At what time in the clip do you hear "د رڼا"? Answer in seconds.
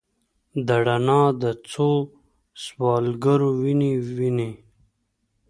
0.67-1.21